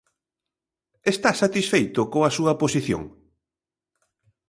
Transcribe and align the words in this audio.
Está 1.13 1.31
satisfeito 1.43 2.01
coa 2.13 2.33
súa 2.37 2.53
posición? 2.61 3.03